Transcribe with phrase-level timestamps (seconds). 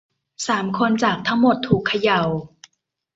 [0.47, 2.21] สามคนจากทั้งหมดถูกเขย่า